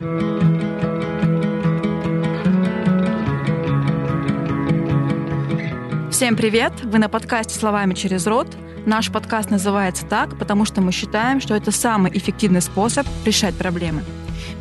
[0.00, 0.10] Всем
[6.36, 6.72] привет!
[6.84, 8.46] Вы на подкасте «Словами через рот».
[8.86, 14.04] Наш подкаст называется так, потому что мы считаем, что это самый эффективный способ решать проблемы.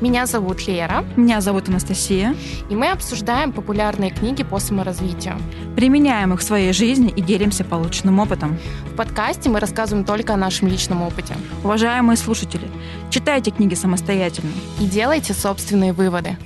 [0.01, 1.05] Меня зовут Лера.
[1.15, 2.35] Меня зовут Анастасия.
[2.69, 5.37] И мы обсуждаем популярные книги по саморазвитию.
[5.75, 8.57] Применяем их в своей жизни и делимся полученным опытом.
[8.91, 11.35] В подкасте мы рассказываем только о нашем личном опыте.
[11.63, 12.67] Уважаемые слушатели,
[13.09, 14.51] читайте книги самостоятельно.
[14.79, 16.37] И делайте собственные выводы.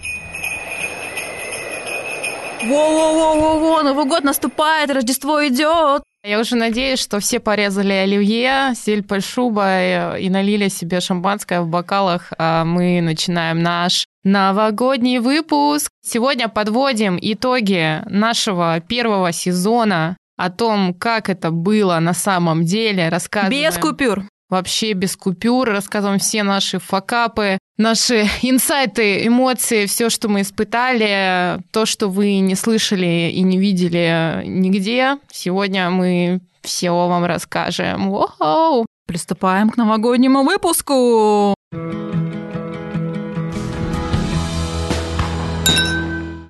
[2.63, 6.03] Во-во-во-во-во, Новый год наступает, Рождество идет.
[6.23, 11.67] Я уже надеюсь, что все порезали оливье, сель под шубой и налили себе шампанское в
[11.67, 12.31] бокалах.
[12.37, 15.89] А мы начинаем наш новогодний выпуск.
[16.05, 23.09] Сегодня подводим итоги нашего первого сезона о том, как это было на самом деле.
[23.09, 23.63] Рассказываем.
[23.63, 30.41] Без купюр вообще без купюр, рассказываем все наши факапы, наши инсайты, эмоции, все, что мы
[30.41, 35.17] испытали, то, что вы не слышали и не видели нигде.
[35.31, 38.11] Сегодня мы все вам расскажем.
[38.11, 38.85] Воу!
[39.07, 41.55] Приступаем к новогоднему выпуску!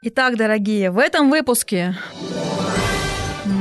[0.04, 1.96] Итак, дорогие, в этом выпуске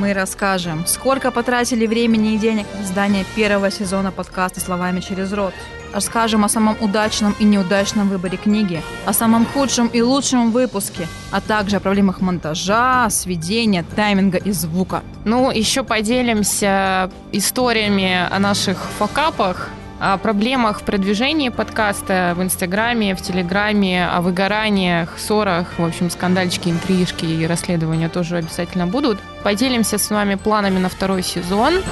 [0.01, 5.53] мы расскажем, сколько потратили времени и денег на создание первого сезона подкаста «Словами через рот».
[5.93, 11.39] Расскажем о самом удачном и неудачном выборе книги, о самом худшем и лучшем выпуске, а
[11.39, 15.03] также о проблемах монтажа, сведения, тайминга и звука.
[15.23, 19.69] Ну, еще поделимся историями о наших факапах,
[20.03, 26.69] о проблемах в продвижении подкаста в Инстаграме, в Телеграме, о выгораниях, ссорах, в общем, скандальчики,
[26.69, 29.19] интрижки и расследования тоже обязательно будут.
[29.43, 31.83] Поделимся с вами планами на второй сезон.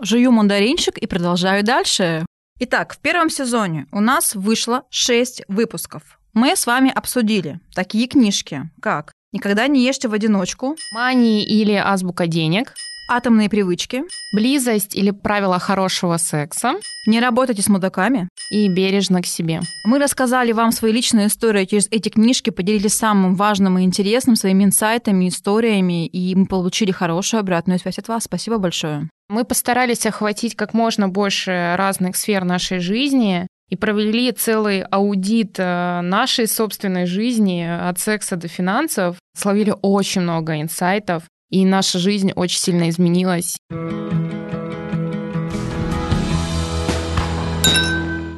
[0.00, 2.24] Жую мандаринчик и продолжаю дальше.
[2.60, 6.20] Итак, в первом сезоне у нас вышло 6 выпусков.
[6.34, 12.28] Мы с вами обсудили такие книжки, как «Никогда не ешьте в одиночку», «Мани» или «Азбука
[12.28, 12.74] денег»,
[13.10, 14.02] Атомные привычки.
[14.34, 16.74] Близость или правила хорошего секса.
[17.06, 18.28] Не работайте с мудаками.
[18.50, 19.62] И бережно к себе.
[19.86, 24.64] Мы рассказали вам свои личные истории через эти книжки, поделились самым важным и интересным своими
[24.64, 28.24] инсайтами, историями, и мы получили хорошую обратную связь от вас.
[28.24, 29.08] Спасибо большое.
[29.30, 36.00] Мы постарались охватить как можно больше разных сфер нашей жизни, и провели целый аудит э,
[36.02, 42.58] нашей собственной жизни от секса до финансов, словили очень много инсайтов, и наша жизнь очень
[42.58, 43.56] сильно изменилась.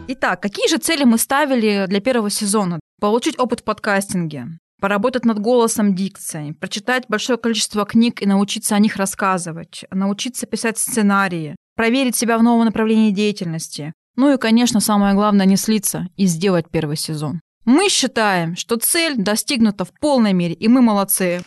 [0.09, 2.81] Итак, какие же цели мы ставили для первого сезона?
[3.00, 8.78] Получить опыт в подкастинге, поработать над голосом дикцией, прочитать большое количество книг и научиться о
[8.78, 13.93] них рассказывать, научиться писать сценарии, проверить себя в новом направлении деятельности.
[14.16, 17.41] Ну и, конечно, самое главное, не слиться и сделать первый сезон.
[17.65, 21.43] Мы считаем, что цель достигнута в полной мере, и мы молодцы.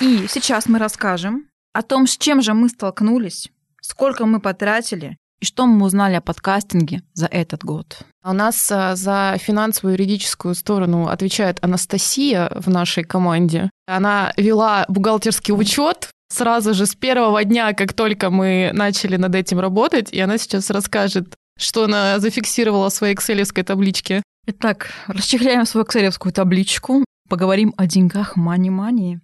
[0.00, 3.50] И сейчас мы расскажем о том, с чем же мы столкнулись,
[3.82, 7.98] сколько мы потратили и что мы узнали о подкастинге за этот год.
[8.24, 13.70] У нас э, за финансовую юридическую сторону отвечает Анастасия в нашей команде.
[13.86, 19.60] Она вела бухгалтерский учет сразу же с первого дня, как только мы начали над этим
[19.60, 24.22] работать, и она сейчас расскажет, что она зафиксировала в своей экселевской табличке.
[24.46, 29.20] Итак, расчехляем свою экселевскую табличку, поговорим о деньгах мани-мани.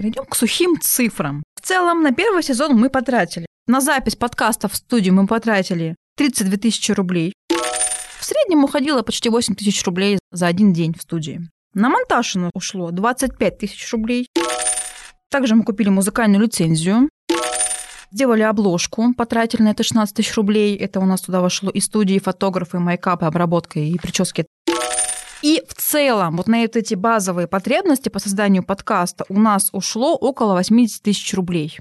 [0.00, 1.42] Перейдем к сухим цифрам.
[1.60, 3.44] В целом, на первый сезон мы потратили.
[3.66, 7.34] На запись подкаста в студию мы потратили 32 тысячи рублей.
[8.18, 11.42] В среднем уходило почти 8 тысяч рублей за один день в студии.
[11.74, 14.26] На монтаж у нас ушло 25 тысяч рублей.
[15.30, 17.10] Также мы купили музыкальную лицензию.
[18.10, 20.76] Сделали обложку, потратили на это 16 тысяч рублей.
[20.76, 24.46] Это у нас туда вошло и студии, и фотографы, и майкап, и обработка, и прически.
[25.42, 30.54] И в целом вот на эти базовые потребности по созданию подкаста у нас ушло около
[30.54, 31.78] 80 тысяч рублей.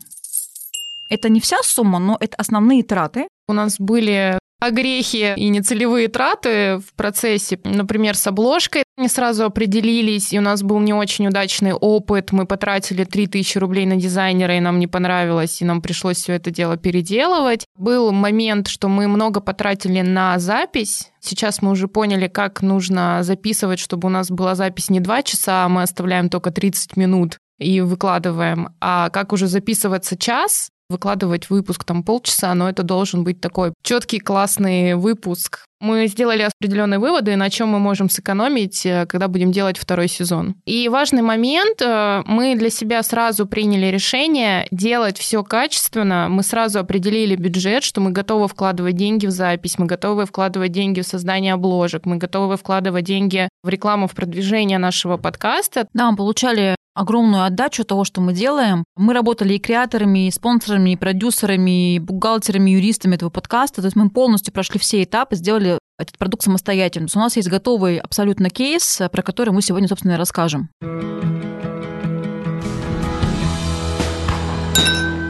[1.10, 3.28] Это не вся сумма, но это основные траты.
[3.48, 10.34] У нас были огрехи и нецелевые траты в процессе, например, с обложкой не сразу определились,
[10.34, 12.32] и у нас был не очень удачный опыт.
[12.32, 16.52] Мы потратили 3000 рублей на дизайнера, и нам не понравилось, и нам пришлось все это
[16.52, 17.66] дело переделывать.
[17.78, 21.12] Был момент, что мы много потратили на запись.
[21.22, 25.66] Сейчас мы уже поняли, как нужно записывать, чтобы у нас была запись не 2 часа,
[25.66, 31.84] а мы оставляем только 30 минут и выкладываем, а как уже записываться час, выкладывать выпуск
[31.84, 35.66] там полчаса, но это должен быть такой четкий, классный выпуск.
[35.82, 40.56] Мы сделали определенные выводы, на чем мы можем сэкономить, э, когда будем делать второй сезон.
[40.66, 46.28] И важный момент, э, мы для себя сразу приняли решение делать все качественно.
[46.30, 51.00] Мы сразу определили бюджет, что мы готовы вкладывать деньги в запись, мы готовы вкладывать деньги
[51.00, 55.88] в создание обложек, мы готовы вкладывать деньги в рекламу, в продвижение нашего подкаста.
[55.94, 58.84] Да, мы получали огромную отдачу того, что мы делаем.
[58.98, 63.82] Мы работали и креаторами, и спонсорами, и продюсерами, и бухгалтерами, и юристами этого подкаста.
[63.82, 67.08] То есть мы полностью прошли все этапы, сделали этот продукт самостоятельно.
[67.08, 70.70] То есть у нас есть готовый абсолютно кейс, про который мы сегодня, собственно, и расскажем.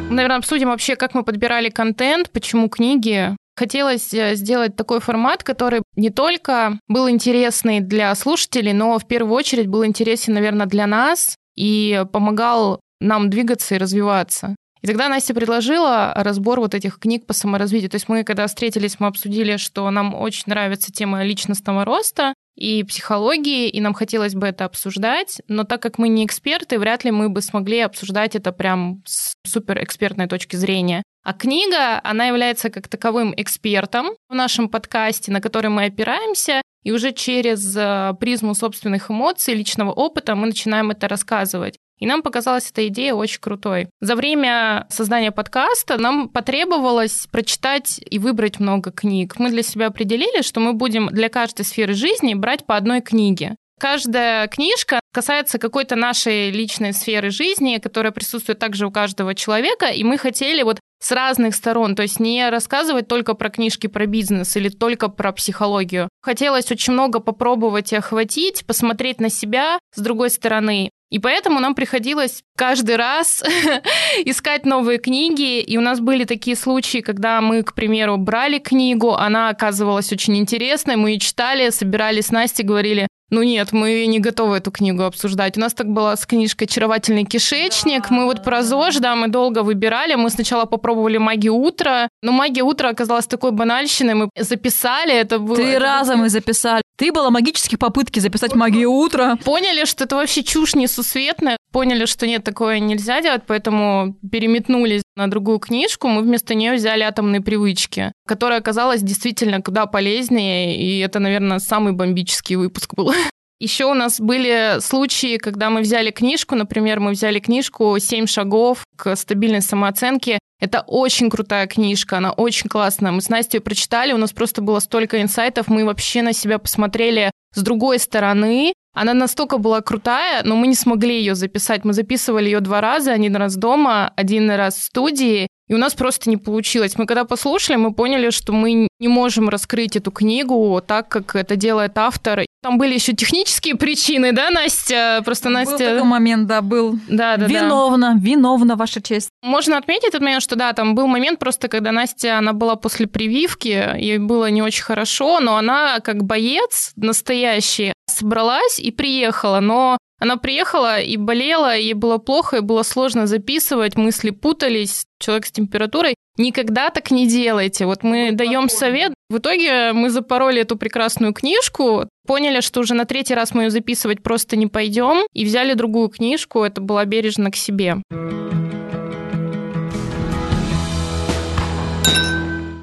[0.10, 3.36] Наверное, обсудим вообще, как мы подбирали контент, почему книги.
[3.56, 9.36] Хотелось э, сделать такой формат, который не только был интересный для слушателей, но в первую
[9.36, 14.56] очередь был интересен, наверное, для нас, и помогал нам двигаться и развиваться.
[14.82, 17.90] И тогда Настя предложила разбор вот этих книг по саморазвитию.
[17.90, 22.84] То есть мы, когда встретились, мы обсудили, что нам очень нравится тема личностного роста и
[22.86, 27.12] психологии, и нам хотелось бы это обсуждать, но так как мы не эксперты, вряд ли
[27.12, 31.04] мы бы смогли обсуждать это прям с суперэкспертной точки зрения.
[31.24, 36.92] А книга, она является как таковым экспертом в нашем подкасте, на который мы опираемся, и
[36.92, 41.76] уже через э, призму собственных эмоций, личного опыта мы начинаем это рассказывать.
[42.00, 43.90] И нам показалась эта идея очень крутой.
[44.00, 49.36] За время создания подкаста нам потребовалось прочитать и выбрать много книг.
[49.38, 53.58] Мы для себя определили, что мы будем для каждой сферы жизни брать по одной книге.
[53.80, 60.04] Каждая книжка касается какой-то нашей личной сферы жизни, которая присутствует также у каждого человека, и
[60.04, 64.58] мы хотели вот с разных сторон, то есть не рассказывать только про книжки про бизнес
[64.58, 66.10] или только про психологию.
[66.22, 70.92] Хотелось очень много попробовать и охватить, посмотреть на себя с другой стороны.
[71.10, 73.44] И поэтому нам приходилось каждый раз
[74.26, 75.60] искать новые книги.
[75.60, 80.38] И у нас были такие случаи, когда мы, к примеру, брали книгу, она оказывалась очень
[80.38, 85.04] интересной, мы ее читали, собирались с Настей, говорили, ну нет, мы не готовы эту книгу
[85.04, 85.58] обсуждать.
[85.58, 88.10] У нас так было с книжкой «Очаровательный кишечник».
[88.10, 90.16] Да, мы вот про ЗОЖ, да, мы долго выбирали.
[90.16, 94.16] Мы сначала попробовали «Магию утра», но «Магия утра» оказалась такой банальщиной.
[94.16, 95.56] Мы записали, это было...
[95.56, 96.82] Три это раза мы записали.
[96.98, 99.38] Ты была магических попытки записать «Магию утра».
[99.44, 101.58] Поняли, что это вообще чушь несусветная.
[101.72, 106.08] Поняли, что нет, такое нельзя делать, поэтому переметнулись на другую книжку.
[106.08, 111.94] Мы вместо нее взяли «Атомные привычки», которая оказалась действительно куда полезнее, и это, наверное, самый
[111.94, 113.14] бомбический выпуск был.
[113.60, 118.86] Еще у нас были случаи, когда мы взяли книжку, например, мы взяли книжку «Семь шагов
[118.96, 120.40] к стабильной самооценке».
[120.62, 123.12] Это очень крутая книжка, она очень классная.
[123.12, 127.32] Мы с Настей прочитали, у нас просто было столько инсайтов, мы вообще на себя посмотрели
[127.54, 128.74] с другой стороны.
[129.00, 131.86] Она настолько была крутая, но мы не смогли ее записать.
[131.86, 135.48] Мы записывали ее два раза, один раз дома, один раз в студии.
[135.70, 136.98] И у нас просто не получилось.
[136.98, 141.56] Мы когда послушали, мы поняли, что мы не можем раскрыть эту книгу так, как это
[141.56, 142.44] делает автор.
[142.62, 145.22] Там были еще технические причины, да, Настя?
[145.24, 145.78] Просто Настя...
[145.78, 146.98] Был такой момент, да, был.
[147.08, 148.20] Да, да, виновна, да.
[148.20, 149.30] виновна, ваша честь.
[149.44, 153.08] Можно отметить этот момент, что да, там был момент просто, когда Настя, она была после
[153.08, 159.98] прививки, ей было не очень хорошо, но она как боец настоящий собралась и приехала, но
[160.20, 165.52] она приехала и болела, ей было плохо, и было сложно записывать, мысли путались, человек с
[165.52, 166.16] температурой.
[166.38, 167.86] Никогда так не делайте.
[167.86, 169.14] Вот мы даем совет.
[169.30, 173.70] В итоге мы запороли эту прекрасную книжку, поняли, что уже на третий раз мы ее
[173.70, 176.64] записывать просто не пойдем, и взяли другую книжку.
[176.64, 177.98] Это было бережно к себе.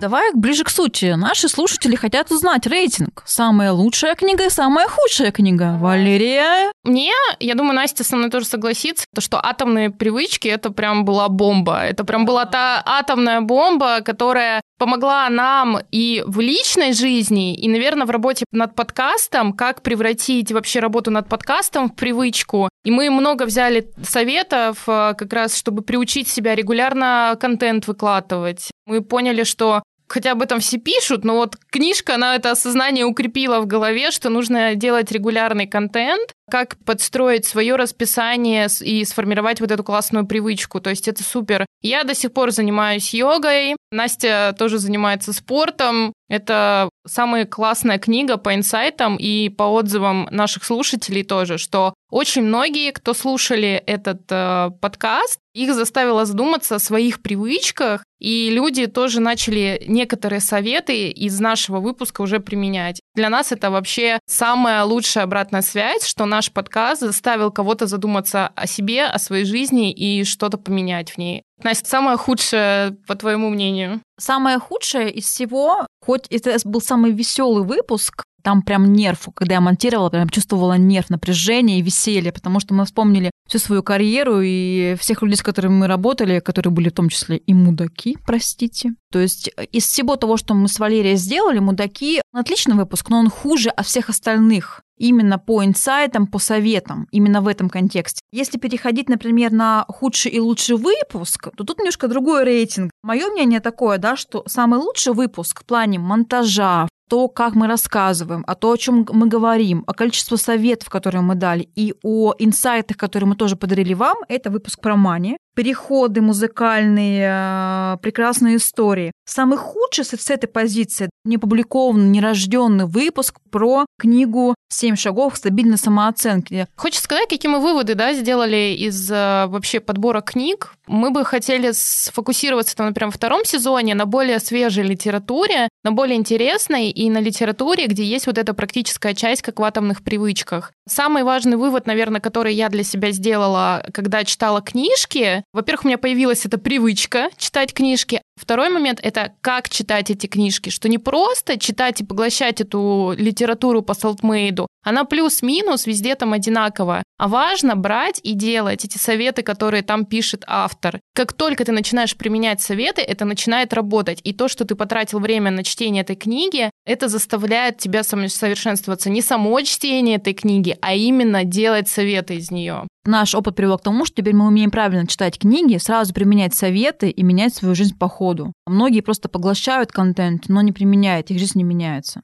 [0.00, 1.14] Давай ближе к сути.
[1.16, 3.22] Наши слушатели хотят узнать рейтинг.
[3.24, 5.78] Самая лучшая книга и самая худшая книга.
[5.80, 6.70] Валерия?
[6.84, 11.28] Мне, я думаю, Настя со мной тоже согласится, то, что атомные привычки— это прям была
[11.28, 11.78] бомба.
[11.78, 18.06] Это прям была та атомная бомба, которая помогла нам и в личной жизни, и, наверное,
[18.06, 22.68] в работе над подкастом, как превратить вообще работу над подкастом в привычку.
[22.84, 28.70] И мы много взяли советов э, как раз, чтобы приучить себя регулярно контент выкладывать.
[28.86, 33.60] Мы поняли, что хотя об этом все пишут, но вот книжка, она это осознание укрепила
[33.60, 39.82] в голове, что нужно делать регулярный контент, как подстроить свое расписание и сформировать вот эту
[39.82, 40.80] классную привычку.
[40.80, 41.66] То есть это супер.
[41.82, 46.12] Я до сих пор занимаюсь йогой, Настя тоже занимается спортом.
[46.28, 52.92] Это самая классная книга по инсайтам и по отзывам наших слушателей тоже, что Очень многие,
[52.92, 59.82] кто слушали этот э, подкаст, их заставило задуматься о своих привычках, и люди тоже начали
[59.86, 63.00] некоторые советы из нашего выпуска уже применять.
[63.14, 68.66] Для нас это вообще самая лучшая обратная связь, что наш подкаст заставил кого-то задуматься о
[68.66, 71.44] себе, о своей жизни и что-то поменять в ней.
[71.62, 74.02] Настя, самое худшее, по твоему мнению?
[74.20, 79.60] Самое худшее из всего, хоть это был самый веселый выпуск, там прям нерв, когда я
[79.62, 84.94] монтировала, прям чувствовала нерв, напряжение и веселье, потому что мы вспомнили всю свою карьеру и
[85.00, 88.90] всех людей, с которыми мы работали, которые были в том числе и мудаки, простите.
[89.10, 93.30] То есть из всего того, что мы с Валерией сделали, мудаки отличный выпуск, но он
[93.30, 98.20] хуже от всех остальных именно по инсайтам, по советам, именно в этом контексте.
[98.32, 102.90] Если переходить, например, на худший и лучший выпуск, то тут немножко другой рейтинг.
[103.02, 108.42] Мое мнение такое, да, что самый лучший выпуск в плане монтажа, то, как мы рассказываем,
[108.46, 112.96] о том, о чем мы говорим, о количестве советов, которые мы дали, и о инсайтах,
[112.96, 115.36] которые мы тоже подарили вам, это выпуск про мани.
[115.56, 119.10] Переходы музыкальные, э, прекрасные истории.
[119.24, 125.78] Самый худший с этой позиции не опубликованный, нерожденный выпуск про книгу «Семь шагов к стабильной
[125.78, 126.68] самооценке».
[126.76, 130.74] Хочешь сказать, какие мы выводы да, сделали из э, вообще подбора книг?
[130.86, 136.16] Мы бы хотели сфокусироваться, там, например, во втором сезоне на более свежей литературе, на более
[136.16, 140.72] интересной и на литературе, где есть вот эта практическая часть, как в атомных привычках.
[140.88, 145.98] Самый важный вывод, наверное, который я для себя сделала, когда читала книжки, во-первых, у меня
[145.98, 148.20] появилась эта привычка читать книжки.
[148.36, 153.82] Второй момент— это как читать эти книжки, что не просто читать и поглощать эту литературу
[153.82, 157.02] по селтмейду, она плюс-минус везде там одинаковая.
[157.18, 161.00] А важно брать и делать эти советы, которые там пишет автор.
[161.12, 164.20] Как только ты начинаешь применять советы, это начинает работать.
[164.22, 169.10] И то, что ты потратил время на чтение этой книги, это заставляет тебя совершенствоваться.
[169.10, 172.86] Не само чтение этой книги, а именно делать советы из нее.
[173.06, 177.08] Наш опыт привел к тому, что теперь мы умеем правильно читать книги, сразу применять советы
[177.08, 178.52] и менять свою жизнь по ходу.
[178.66, 182.22] Многие просто поглощают контент, но не применяют, их жизнь не меняется.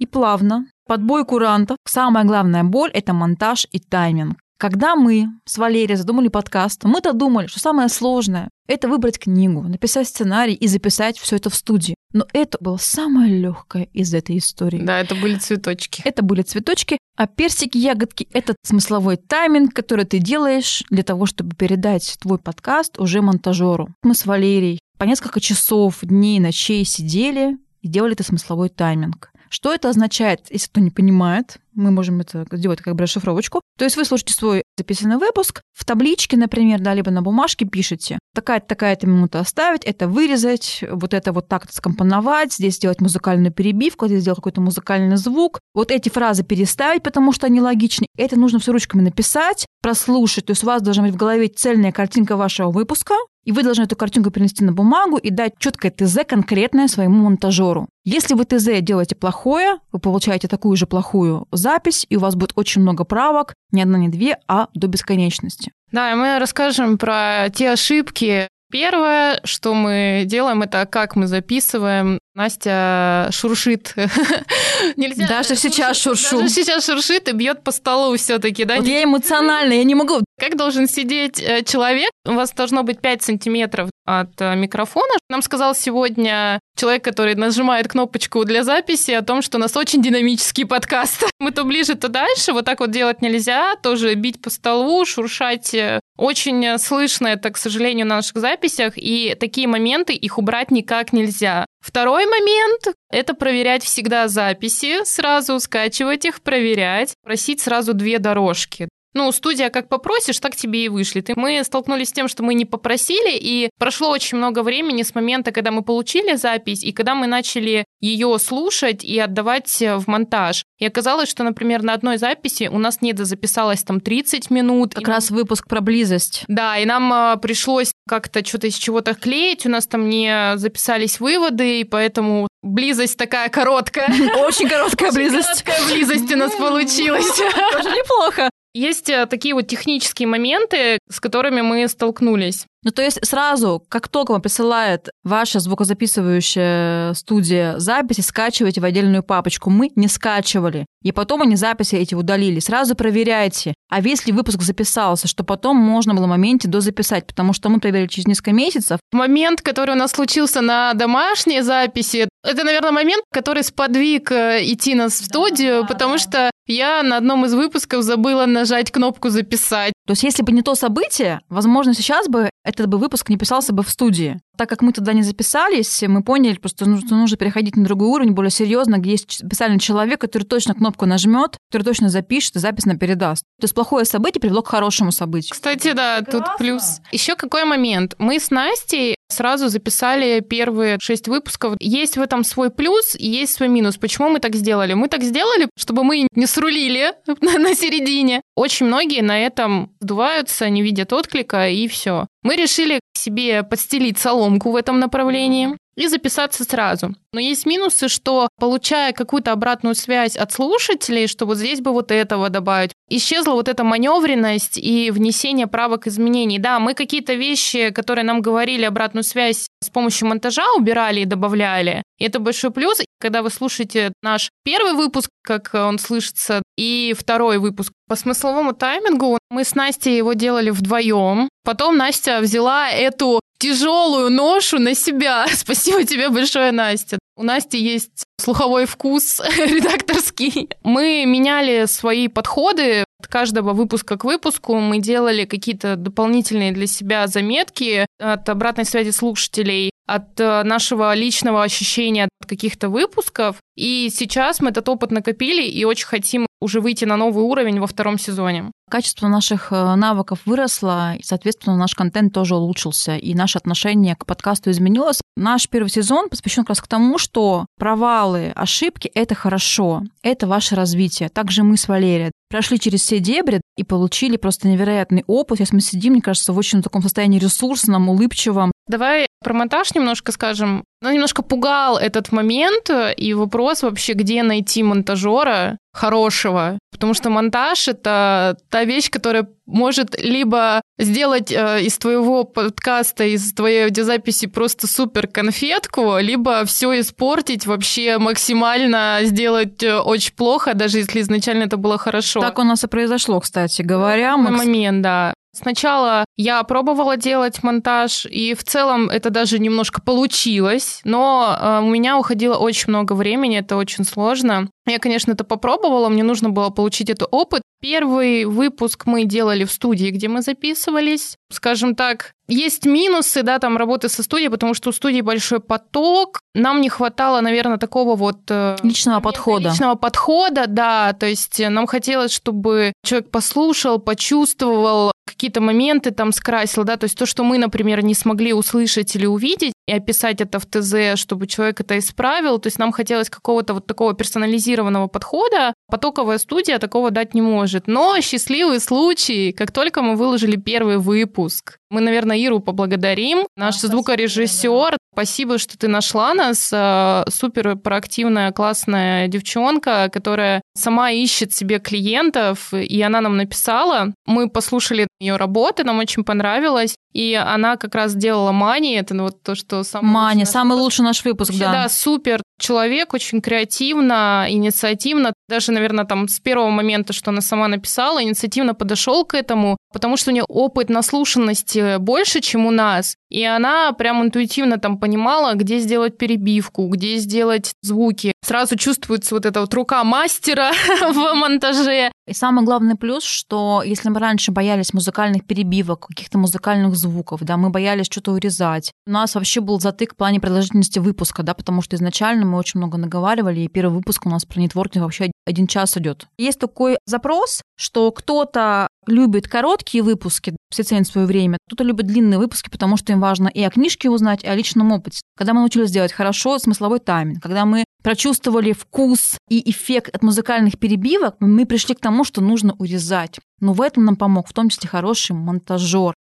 [0.00, 4.41] И плавно, под бой курантов, самая главная боль– это монтаж и тайминг.
[4.62, 10.06] Когда мы с Валерией задумали подкаст, мы-то думали, что самое сложное– это выбрать книгу, написать
[10.06, 11.96] сценарий и записать все это в студии.
[12.12, 14.80] Но это было самое легкое из этой истории.
[14.80, 16.02] Да, это были цветочки.
[16.04, 21.56] Это были цветочки, а персики, ягодки– это смысловой тайминг, который ты делаешь для того, чтобы
[21.56, 23.88] передать твой подкаст уже монтажеру.
[24.04, 29.32] Мы с Валерией по несколько часов, дней, ночей сидели и делали это смысловой тайминг.
[29.48, 31.58] Что это означает, если кто не понимает?
[31.74, 33.60] Мы можем это сделать как бы расшифровочку.
[33.78, 38.18] То есть вы слушаете свой записанный выпуск, в табличке, например, да, либо на бумажке пишете,
[38.34, 44.06] такая-то, такая-то минута оставить, это вырезать, вот это вот так-то скомпоновать, здесь сделать музыкальную перебивку,
[44.06, 48.06] здесь сделать какой-то музыкальный звук, вот эти фразы переставить, потому что они логичны.
[48.16, 50.46] Это нужно все ручками написать, прослушать.
[50.46, 53.14] То есть у вас должна быть в голове цельная картинка вашего выпуска,
[53.44, 57.88] и вы должны эту картинку перенести на бумагу и дать четкое ТЗ конкретное своему монтажеру.
[58.04, 62.52] Если вы ТЗ делаете плохое, вы получаете такую же плохую запись, и у вас будет
[62.56, 65.72] очень много правок, не одна, не две, а до бесконечности.
[65.90, 72.18] Да, и мы расскажем про те ошибки, Первое, что мы делаем, это как мы записываем.
[72.34, 73.94] Настя шуршит.
[74.96, 75.28] Нельзя.
[75.28, 76.40] Даже сейчас шуршу.
[76.40, 78.76] Даже сейчас шуршит и бьет по столу все-таки, да?
[78.76, 80.20] Вот я эмоциональна, я не могу.
[80.40, 82.10] Как должен сидеть э, человек?
[82.26, 85.12] У вас должно быть 5 сантиметров от э, микрофона.
[85.28, 90.02] Нам сказал сегодня человек, который нажимает кнопочку для записи о том, что у нас очень
[90.02, 91.24] динамический подкаст.
[91.38, 92.54] Мы то ближе, то дальше.
[92.54, 93.76] Вот так вот делать нельзя.
[93.82, 95.74] Тоже бить по столу, шуршать.
[95.74, 98.94] Э, очень слышно это, к сожалению, на наших записях.
[98.96, 101.66] И такие моменты, их убрать никак нельзя.
[101.82, 108.88] Второй момент– это проверять всегда записи, сразу скачивать их, проверять, просить сразу две дорожки.
[109.14, 111.30] Ну, студия как попросишь, так тебе и вышлет.
[111.30, 115.14] И мы столкнулись с тем, что мы не попросили, и прошло очень много времени с
[115.14, 120.64] момента, когда мы получили запись, и когда мы начали ее слушать и отдавать в монтаж.
[120.78, 124.94] И оказалось, что, например, на одной записи у нас не записалось там 30 минут.
[124.94, 126.44] Как раз выпуск про близость.
[126.48, 131.20] Да, и нам а, пришлось как-то что-то из чего-то клеить, у нас там не записались
[131.20, 134.08] выводы, и поэтому близость такая короткая.
[134.38, 135.62] Очень короткая близость.
[135.62, 137.28] Короткая близость у нас получилась.
[137.72, 138.50] Тоже неплохо.
[138.74, 142.66] Есть э, такие вот технические моменты, с которыми мы столкнулись.
[142.84, 149.22] Ну, то есть сразу, как только вам присылает ваша звукозаписывающая студия записи, скачивайте в отдельную
[149.22, 149.70] папочку.
[149.70, 150.86] Мы не скачивали.
[151.02, 152.60] И потом они записи эти удалили.
[152.60, 153.74] Сразу проверяйте.
[153.88, 158.08] А если выпуск записался, что потом можно было в моменте дозаписать, потому что мы проверили
[158.08, 158.98] через несколько месяцев.
[159.12, 164.94] Момент, который у нас случился на домашней записи, это, наверное, момент, который сподвиг э, идти
[164.94, 166.18] нас в студию, да, потому да.
[166.18, 169.92] что я на одном из выпусков забыла нажать кнопку «Записать».
[170.06, 173.72] То есть, если бы не то событие, возможно, сейчас бы этот бы выпуск не писался
[173.72, 174.40] бы в студии.
[174.56, 178.32] Так как мы туда не записались, мы поняли, просто что нужно переходить на другой уровень,
[178.32, 182.84] более серьезно, где есть специальный человек, который точно кнопку нажмет, который точно запишет и запись
[182.86, 183.44] нам передаст.
[183.60, 185.52] То есть плохое событие привело к хорошему событию.
[185.52, 186.40] Кстати, да, Классно.
[186.40, 187.00] тут плюс.
[187.10, 188.14] Еще какой момент?
[188.18, 191.74] Мы с Настей сразу записали первые шесть выпусков.
[191.80, 193.96] Есть в этом свой плюс и есть свой минус.
[193.96, 194.94] Почему мы так сделали?
[194.94, 198.42] Мы так сделали, чтобы мы не срулили на середине.
[198.54, 202.26] Очень многие на этом сдуваются, не видят отклика, и все.
[202.42, 207.14] Мы решили себе подстелить соломку в этом направлении и записаться сразу.
[207.32, 212.10] Но есть минусы, что получая какую-то обратную связь от слушателей, что вот здесь бы вот
[212.10, 216.58] этого добавить, исчезла вот эта маневренность и внесение правок изменений.
[216.58, 222.02] Да, мы какие-то вещи, которые нам говорили обратную связь с помощью монтажа убирали и добавляли.
[222.18, 223.00] И это большой плюс.
[223.22, 229.38] Когда вы слушаете наш первый выпуск, как он слышится, и второй выпуск по смысловому таймингу,
[229.48, 231.48] мы с Настей его делали вдвоем.
[231.64, 235.46] Потом Настя взяла эту тяжелую ношу на себя.
[235.52, 237.20] Спасибо тебе большое, Настя.
[237.36, 240.68] У Насти есть слуховой вкус редакторский.
[240.82, 244.74] Мы меняли свои подходы от каждого выпуска к выпуску.
[244.80, 251.62] Мы делали какие-то дополнительные для себя заметки от обратной связи слушателей, от э, нашего личного
[251.62, 253.56] ощущения от каких-то выпусков.
[253.76, 257.86] И сейчас мы этот опыт накопили и очень хотим уже выйти на новый уровень во
[257.86, 258.70] втором сезоне.
[258.90, 264.26] Качество наших э, навыков выросло, и, соответственно, наш контент тоже улучшился, и наше отношение к
[264.26, 265.20] подкасту изменилось.
[265.36, 270.74] Наш первый сезон посвящен как раз к тому, что провалы, ошибки— это хорошо, это ваше
[270.74, 271.30] развитие.
[271.30, 275.58] Также мы с Валерией прошли через все дебри и получили просто невероятный опыт.
[275.58, 278.72] Сейчас мы сидим, мне кажется, в очень таком состоянии ресурсном, улыбчивом.
[278.88, 280.84] Давай про монтаж немножко скажем.
[281.02, 286.78] Ну, немножко пугал этот момент и вопрос вообще, где найти монтажера хорошего.
[286.90, 293.52] Потому что монтаж— это та вещь, которая может либо сделать э, из твоего подкаста, из
[293.52, 300.98] твоей аудиозаписи просто супер конфетку, либо все испортить, вообще максимально сделать э, очень плохо, даже
[300.98, 302.40] если изначально это было хорошо.
[302.40, 304.36] Так у нас и произошло, кстати говоря.
[304.36, 305.34] На момент, да.
[305.54, 311.90] Сначала я пробовала делать монтаж, и в целом это даже немножко получилось, но э, у
[311.90, 314.68] меня уходило очень много времени, это очень сложно.
[314.86, 317.62] Я, конечно, это попробовала, мне нужно было получить этот опыт.
[317.80, 321.36] Первый выпуск мы делали в студии, где мы записывались.
[321.50, 326.40] Скажем так, есть минусы, да, там работы со студией, потому что у студии большой поток.
[326.54, 328.38] Нам не хватало, наверное, такого вот...
[328.48, 329.68] Э, личного подхода.
[329.68, 331.12] Личного подхода, да.
[331.12, 337.16] То есть нам хотелось, чтобы человек послушал, почувствовал какие-то моменты там скрасил, да, то есть
[337.16, 341.46] то, что мы, например, не смогли услышать или увидеть, и описать это в ТЗ, чтобы
[341.46, 345.74] человек это исправил, то есть нам хотелось какого-то вот такого персонализированного подхода.
[345.90, 347.88] Потоковая студия такого дать не может.
[347.88, 353.46] Но счастливый случай, как только мы выложили первый выпуск, мы, наверное, Иру поблагодарим.
[353.56, 354.96] Наш Спасибо, звукорежиссер.
[355.12, 356.70] Спасибо, что ты нашла нас.
[356.72, 364.14] Э, супер проактивная, классная девчонка, которая сама ищет себе клиентов, и она нам написала.
[364.26, 366.96] Мы послушали ее работы, нам очень понравилось.
[367.12, 370.82] И она как раз делала Мани, это вот то, что самый Мани, самый выпуск.
[370.82, 371.72] лучший наш выпуск, Вообще, да.
[371.72, 377.68] Да, супер человек, очень креативно, инициативно, даже, наверное, там с первого момента, что она сама
[377.68, 383.16] написала, инициативно подошел к этому, потому что у нее опыт наслушанности больше, чем у нас.
[383.30, 388.32] И она прям интуитивно там понимала, где сделать перебивку, где сделать звуки.
[388.44, 390.72] Сразу чувствуется вот эта вот рука мастера
[391.12, 392.12] в монтаже.
[392.26, 397.56] И самый главный плюс, что если мы раньше боялись музыкальных перебивок, каких-то музыкальных звуков, да,
[397.56, 398.92] мы боялись что-то урезать.
[399.06, 402.78] У нас вообще был затык в плане продолжительности выпуска, да, потому что изначально мы очень
[402.78, 406.26] много наговаривали, и первый выпуск у нас про нетворкинг вообще один час идет.
[406.38, 411.58] Есть такой запрос, что кто-то любит короткие выпуски, все ценят свое время.
[411.66, 414.92] Кто-то любит длинные выпуски, потому что им важно и о книжке узнать, и о личном
[414.92, 415.20] опыте.
[415.36, 420.78] Когда мы научились делать хорошо смысловой тайминг, когда мы прочувствовали вкус и эффект от музыкальных
[420.78, 423.38] перебивок, мы пришли к тому, что нужно урезать.
[423.60, 426.14] Но в этом нам помог в том числе хороший монтажер.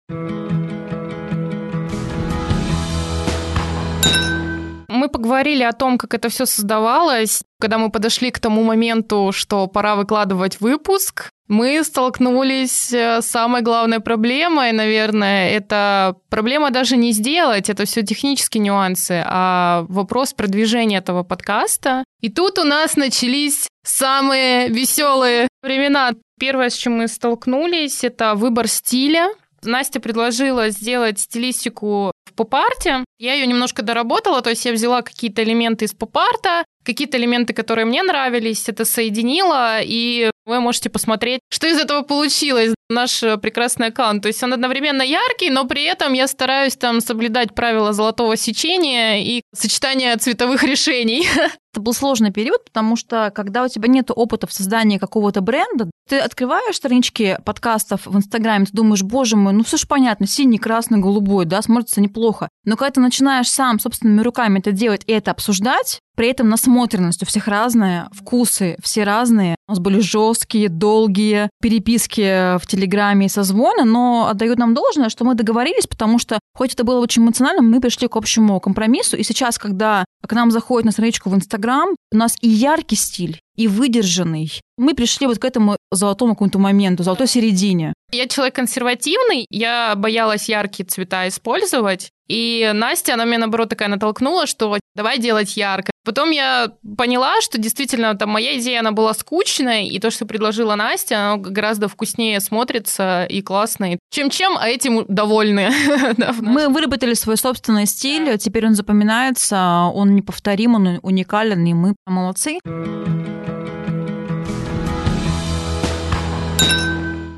[5.01, 7.41] Мы поговорили о том, как это все создавалось.
[7.59, 13.63] Когда мы подошли к тому моменту, что пора выкладывать выпуск, мы столкнулись э, с самой
[13.63, 20.99] главной проблемой, наверное, это проблема даже не сделать, это все технические нюансы, а вопрос продвижения
[20.99, 22.05] этого подкаста.
[22.21, 26.11] И тут у нас начались самые веселые времена.
[26.39, 29.31] Первое, с чем мы столкнулись, это выбор стиля.
[29.63, 33.05] Настя предложила сделать стилистику в поп-арте.
[33.19, 37.85] Я ее немножко доработала, то есть я взяла какие-то элементы из поп-арта, какие-то элементы, которые
[37.85, 42.75] мне нравились, это соединила, и вы можете посмотреть, что из этого получилось.
[42.89, 44.23] Наш прекрасный аккаунт.
[44.23, 49.23] То есть он одновременно яркий, но при этом я стараюсь там соблюдать правила золотого сечения
[49.23, 51.29] и сочетания цветовых решений.
[51.73, 55.89] Это был сложный период, потому что когда у тебя нет опыта в создании какого-то бренда,
[56.09, 60.59] ты открываешь странички подкастов в Инстаграме, ты думаешь, боже мой, ну все же понятно, синий,
[60.59, 62.49] красный, голубой, да, смотрится неплохо.
[62.65, 67.23] Но когда ты начинаешь сам собственными руками это делать и это обсуждать, при этом насмотренность
[67.23, 69.57] у всех разная, вкусы все разные.
[69.67, 75.25] У нас были жесткие, долгие переписки в Телеграме и созвоны, но отдают нам должное, что
[75.25, 79.17] мы договорились, потому что, хоть это было очень эмоционально, мы пришли к общему компромиссу.
[79.17, 83.39] И сейчас, когда к нам заходит на страничку в Инстаграм, у нас и яркий стиль,
[83.55, 84.51] и выдержанный.
[84.79, 87.93] Мы пришли вот к этому золотому какому-то моменту, золотой середине.
[88.13, 92.09] Я человек консервативный, я боялась яркие цвета использовать.
[92.29, 95.90] И Настя, она меня, наоборот, такая натолкнула, что давай делать ярко.
[96.03, 100.75] Потом я поняла, что действительно там моя идея, она была скучной, и то, что предложила
[100.75, 103.99] Настя, оно гораздо вкуснее смотрится и классно.
[104.11, 105.71] Чем-чем, а этим довольны.
[106.41, 112.59] Мы выработали свой собственный стиль, теперь он запоминается, он неповторим, он уникален, и мы молодцы.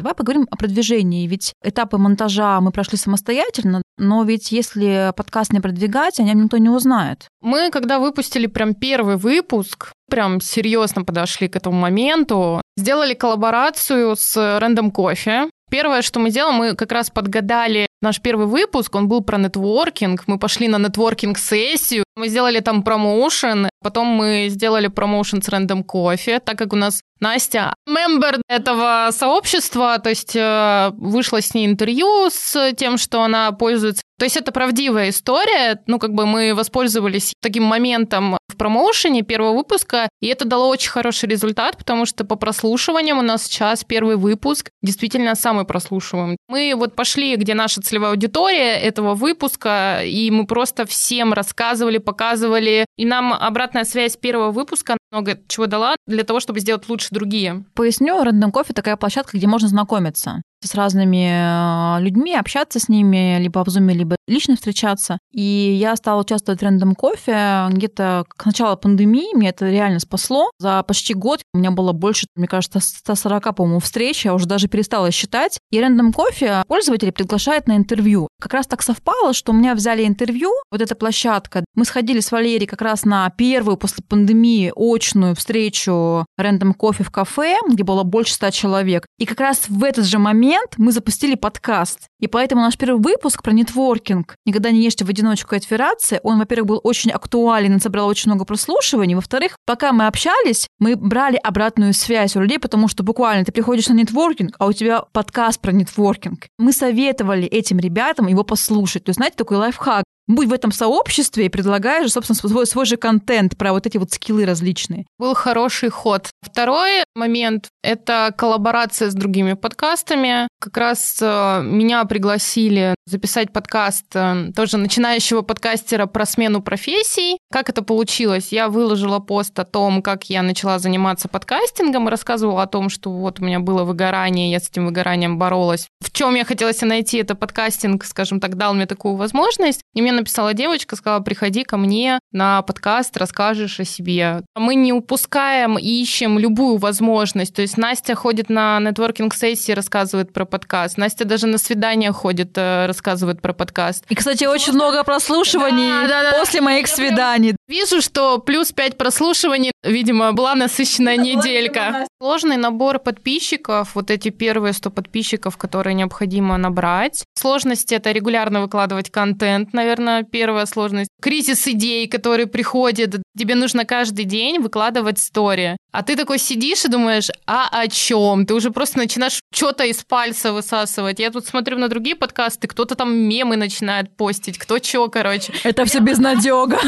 [0.02, 1.28] Давай поговорим о продвижении.
[1.28, 6.58] Ведь этапы монтажа мы прошли самостоятельно, но ведь если подкаст не продвигать, о нем никто
[6.58, 7.28] не узнает.
[7.40, 14.36] Мы, когда выпустили прям первый выпуск, прям серьезно подошли к этому моменту, сделали коллаборацию с
[14.36, 15.48] Random Coffee.
[15.70, 20.24] Первое, что мы сделали, мы как раз подгадали наш первый выпуск, он был про нетворкинг.
[20.26, 26.40] Мы пошли на нетворкинг-сессию, мы сделали там промоушен, потом мы сделали промоушен с Random Coffee,
[26.40, 32.28] так как у нас Настя мембер этого сообщества, то есть э, вышло с ней интервью
[32.30, 34.02] с тем, что она пользуется.
[34.18, 39.56] То есть это правдивая история, ну как бы мы воспользовались таким моментом в промоушене первого
[39.56, 44.16] выпуска, и это дало очень хороший результат, потому что по прослушиваниям у нас сейчас первый
[44.16, 46.36] выпуск действительно самый прослушиваемый.
[46.48, 52.84] Мы вот пошли, где наша целевая аудитория этого выпуска, и мы просто всем рассказывали, показывали,
[52.96, 57.64] и нам обратная связь первого выпуска много чего дала для того, чтобы сделать лучше другие.
[57.74, 63.38] Поясню, Random Coffee такая площадка, где можно знакомиться с разными э, людьми, общаться с ними,
[63.38, 65.18] либо в Zoom, либо лично встречаться.
[65.32, 69.34] И я стала участвовать в Random Coffee где-то к началу пандемии.
[69.34, 70.50] Мне это реально спасло.
[70.58, 74.24] За почти год у меня было больше, мне кажется, 140, по-моему, встреч.
[74.24, 75.58] Я уже даже перестала считать.
[75.70, 78.28] И Random Coffee пользователи приглашает на интервью.
[78.40, 81.64] Как раз так совпало, что у меня взяли интервью, вот эта площадка.
[81.74, 87.10] Мы сходили с Валерией как раз на первую после пандемии очную встречу Random Coffee в
[87.10, 89.06] кафе, где было больше ста человек.
[89.18, 92.08] И как раз в этот же момент момент мы запустили подкаст.
[92.20, 96.38] И поэтому наш первый выпуск про нетворкинг «Никогда не ешьте в одиночку» и операция, он,
[96.38, 99.14] во-первых, был очень актуален и собрал очень много прослушиваний.
[99.14, 103.88] Во-вторых, пока мы общались, мы брали обратную связь у людей, потому что буквально ты приходишь
[103.88, 106.46] на нетворкинг, а у тебя подкаст про нетворкинг.
[106.58, 109.04] Мы советовали этим ребятам его послушать.
[109.04, 112.96] То есть, знаете, такой лайфхак будь в этом сообществе и предлагаешь, собственно, свой, свой же
[112.96, 115.06] контент про вот эти вот скиллы различные.
[115.18, 116.30] Был хороший ход.
[116.42, 120.48] Второй момент— это коллаборация с другими подкастами.
[120.60, 127.38] Как раз э, меня пригласили записать подкаст э, тоже начинающего подкастера про смену профессий.
[127.50, 128.48] Как это получилось?
[128.50, 133.10] Я выложила пост о том, как я начала заниматься подкастингом и рассказывала о том, что
[133.10, 135.88] вот у меня было выгорание, я с этим выгоранием боролась.
[136.00, 139.80] В чем я хотела себе найти это подкастинг, скажем так, дал мне такую возможность.
[139.94, 144.42] И мне написала девочка, сказала, приходи ко мне на подкаст, расскажешь о себе.
[144.54, 147.54] Мы не упускаем и ищем любую возможность.
[147.54, 150.98] То есть Настя ходит на нетворкинг-сессии, рассказывает про подкаст.
[150.98, 154.04] Настя даже на свидания ходит, э, рассказывает про подкаст.
[154.08, 157.56] И, кстати, очень много прослушиваний да, да, да, после моих свиданий.
[157.68, 162.06] Вижу, что плюс 5 прослушиваний, видимо, была насыщенная неделька.
[162.20, 167.24] Сложный набор подписчиков, вот эти первые 100 подписчиков, которые необходимо набрать.
[167.34, 171.10] Сложность— это регулярно выкладывать контент, наверное, первая сложность.
[171.20, 173.22] кризис идей, который приходит.
[173.38, 175.76] Тебе нужно каждый день выкладывать истории.
[175.92, 178.46] А ты такой сидишь и думаешь, а о чем?
[178.46, 181.20] Ты уже просто начинаешь что-то из пальца высасывать.
[181.20, 185.52] Я тут смотрю на другие подкасты, кто-то там мемы начинает постить, кто чё, короче.
[185.64, 186.78] Это все безнадега.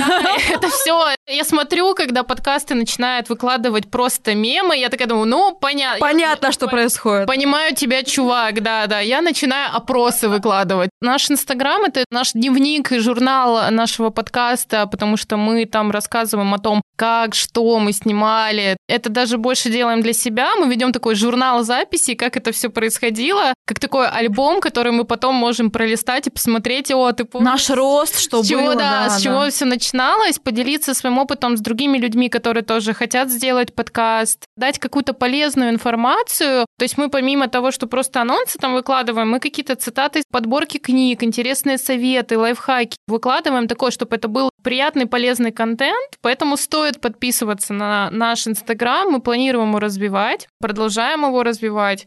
[0.51, 1.11] это все.
[1.29, 6.01] Я смотрю, когда подкасты начинают выкладывать просто мемы, я такая думаю, ну, понятно.
[6.01, 7.27] Понятно, что происходит.
[7.27, 9.01] Понимаю тебя, чувак, да, да.
[9.01, 10.91] Я начинаю опросы выкладывать.
[11.01, 16.83] Наш Инстаграм— это наш дневник журнал нашего подкаста, потому что мы там рассказываем о том,
[16.97, 18.77] как, что мы снимали.
[18.89, 20.57] Это даже больше делаем для себя.
[20.57, 25.35] Мы ведем такой журнал записи, как это все происходило, как такой альбом, который мы потом
[25.35, 27.51] можем пролистать и посмотреть, о, ты помнишь?
[27.51, 31.57] Наш рост, что с было, чего, да, да, с чего все начиналось, поделиться своим опытом
[31.57, 36.67] с другими людьми, которые тоже хотят сделать подкаст, дать какую-то полезную информацию.
[36.79, 40.79] То есть мы помимо того, что просто анонсы там выкладываем, мы какие-то цитаты из подборки
[40.79, 47.75] книг, интересные советы, лайфхаки выкладываем такое, чтобы это был приятный, полезный контент, поэтому стоит подписываться
[47.75, 52.07] на наш Инстаграм, мы планируем его развивать, продолжаем его развивать.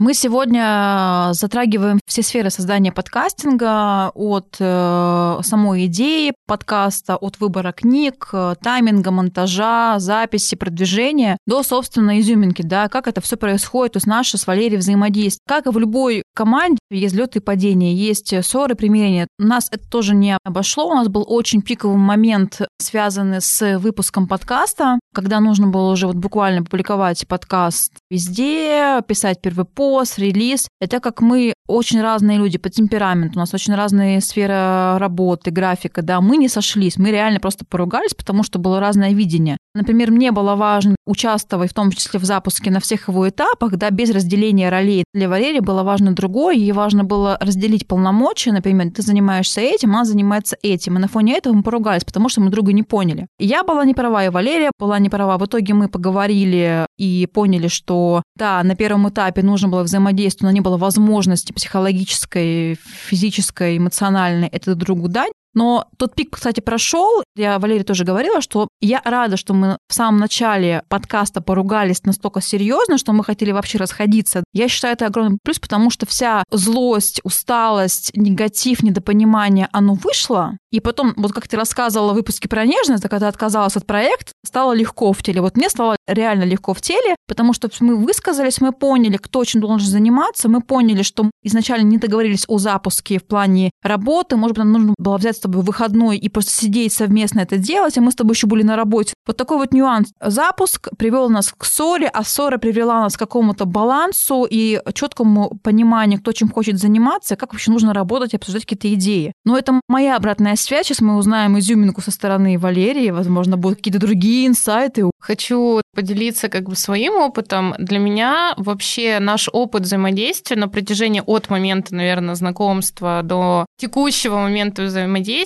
[0.00, 8.28] Мы сегодня затрагиваем все сферы создания подкастинга от э, самой идеи подкаста, от выбора книг,
[8.32, 14.06] э, тайминга, монтажа, записи, продвижения до, собственно, изюминки, да, как это все происходит, то есть
[14.06, 15.42] наше с Валерией взаимодействие.
[15.48, 19.26] Как и в любой команде есть взлеты и падения, есть ссоры, примирения.
[19.40, 25.00] Нас это тоже не обошло, у нас был очень пиковый момент, связанный с выпуском подкаста,
[25.12, 30.68] когда нужно было уже вот буквально публиковать подкаст везде, писать первый пост, пост, релиз.
[30.80, 36.02] Это как мы очень разные люди по темпераменту, у нас очень разные сферы работы, графика,
[36.02, 39.58] да, мы не сошлись, мы реально просто поругались, потому что было разное видение.
[39.74, 43.90] Например, мне было важно участвовать в том числе в запуске на всех его этапах, да,
[43.90, 45.04] без разделения ролей.
[45.14, 50.04] Для Валерии было важно другое, ей важно было разделить полномочия, например, ты занимаешься этим, она
[50.04, 50.96] занимается этим.
[50.96, 53.26] И на фоне этого мы поругались, потому что мы друга не поняли.
[53.38, 55.36] Я была не права, и Валерия была не права.
[55.38, 60.54] В итоге мы поговорили и поняли, что да, на первом этапе нужно было взаимодействовать, но
[60.54, 65.32] не было возможности психологической, физической, эмоциональной это другу дать.
[65.58, 67.24] Но тот пик, кстати, прошел.
[67.34, 72.40] Я Валерия тоже говорила, что я рада, что мы в самом начале подкаста поругались настолько
[72.40, 74.44] серьезно, что мы хотели вообще расходиться.
[74.52, 80.56] Я считаю это огромный плюс, потому что вся злость, усталость, негатив, недопонимание, оно вышло.
[80.70, 84.30] И потом, вот как ты рассказывала в выпуске про нежность, когда ты отказалась от проекта,
[84.46, 85.40] стало легко в теле.
[85.40, 89.60] Вот мне стало реально легко в теле, потому что мы высказались, мы поняли, кто чем
[89.60, 94.64] должен заниматься, мы поняли, что изначально не договорились о запуске в плане работы, может быть,
[94.64, 98.14] нам нужно было взять тобой выходной и просто сидеть совместно это делать, а мы с
[98.14, 99.14] тобой еще были на работе.
[99.26, 100.12] Вот такой вот нюанс.
[100.20, 106.20] Запуск привел нас к ссоре, а ссора привела нас к какому-то балансу и четкому пониманию,
[106.20, 109.32] кто чем хочет заниматься, как вообще нужно работать и обсуждать какие-то идеи.
[109.44, 110.86] Но это моя обратная связь.
[110.86, 113.10] Сейчас мы узнаем изюминку со стороны Валерии.
[113.10, 115.10] Возможно, будут какие-то другие инсайты.
[115.20, 117.74] Хочу поделиться как бы своим опытом.
[117.78, 124.82] Для меня вообще наш опыт взаимодействия на протяжении от момента, наверное, знакомства до текущего момента
[124.82, 125.37] взаимодействия